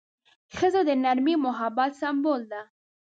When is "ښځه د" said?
0.57-0.91